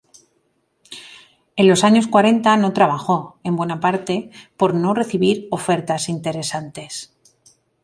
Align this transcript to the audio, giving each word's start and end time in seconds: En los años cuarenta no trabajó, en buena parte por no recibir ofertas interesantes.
En 1.55 1.67
los 1.67 1.83
años 1.83 2.07
cuarenta 2.07 2.57
no 2.57 2.73
trabajó, 2.73 3.37
en 3.43 3.55
buena 3.55 3.79
parte 3.79 4.31
por 4.57 4.73
no 4.73 4.95
recibir 4.95 5.47
ofertas 5.51 6.09
interesantes. 6.09 7.15